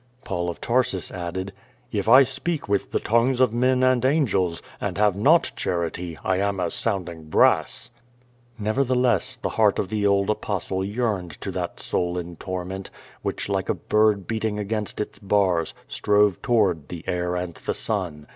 Paul 0.25 0.49
of 0.49 0.59
Tarsus 0.59 1.11
added: 1.11 1.53
"If 1.91 2.09
I 2.09 2.23
speak 2.23 2.67
with 2.67 2.89
the 2.91 2.99
tongues 2.99 3.39
of 3.39 3.53
men 3.53 3.83
and 3.83 4.03
angels, 4.03 4.63
and 4.81 4.97
have 4.97 5.15
not 5.15 5.51
charity, 5.55 6.17
I 6.23 6.37
am 6.37 6.59
as 6.59 6.73
sounding 6.73 7.25
brass." 7.29 7.91
Nevertheless, 8.57 9.35
the 9.35 9.49
heart 9.59 9.77
of 9.77 9.89
the 9.89 10.07
old 10.07 10.31
Apostle 10.31 10.83
yearned 10.83 11.39
to 11.41 11.51
that 11.51 11.79
soul 11.79 12.17
in 12.17 12.35
torment, 12.37 12.89
which 13.21 13.47
like 13.47 13.69
a 13.69 13.75
bird 13.75 14.25
beating 14.25 14.57
against 14.57 14.99
its 14.99 15.19
bars, 15.19 15.75
strove 15.87 16.41
toward 16.41 16.87
the 16.87 17.03
air 17.05 17.35
and 17.35 17.53
the 17.53 17.73
sun. 17.75 18.25